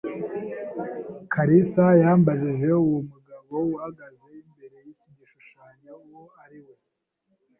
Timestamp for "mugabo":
3.11-3.55